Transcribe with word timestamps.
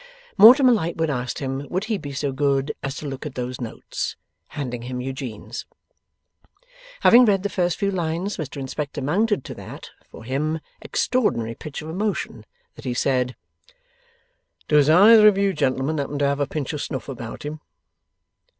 Mortimer 0.35 0.73
Lightwood 0.73 1.11
asked 1.11 1.37
him, 1.37 1.67
would 1.69 1.83
he 1.83 1.95
be 1.99 2.11
so 2.11 2.31
good 2.31 2.73
as 2.81 3.03
look 3.03 3.23
at 3.27 3.35
those 3.35 3.61
notes? 3.61 4.15
Handing 4.47 4.81
him 4.81 4.99
Eugene's. 4.99 5.67
Having 7.01 7.25
read 7.25 7.43
the 7.43 7.49
first 7.49 7.77
few 7.77 7.91
lines, 7.91 8.37
Mr 8.37 8.57
Inspector 8.57 8.99
mounted 8.99 9.45
to 9.45 9.53
that 9.53 9.91
(for 10.09 10.23
him) 10.23 10.59
extraordinary 10.81 11.53
pitch 11.53 11.83
of 11.83 11.89
emotion 11.89 12.47
that 12.73 12.83
he 12.85 12.95
said, 12.95 13.35
'Does 14.67 14.89
either 14.89 15.27
of 15.27 15.37
you 15.37 15.51
two 15.51 15.57
gentlemen 15.57 15.99
happen 15.99 16.17
to 16.17 16.25
have 16.25 16.39
a 16.39 16.47
pinch 16.47 16.73
of 16.73 16.81
snuff 16.81 17.07
about 17.07 17.43
him? 17.43 17.59